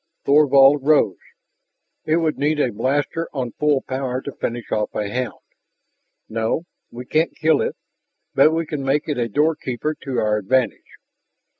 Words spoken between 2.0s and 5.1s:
"It would need a blaster on full power to finish off a